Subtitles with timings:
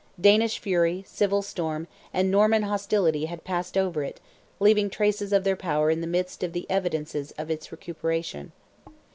[0.19, 4.19] Danish fury, civil storm, and Norman hostility had passed over it,
[4.59, 8.51] leaving traces of their power in the midst of the evidences of its recuperation.